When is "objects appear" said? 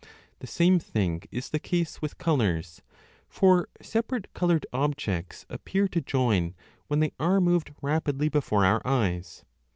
4.73-5.83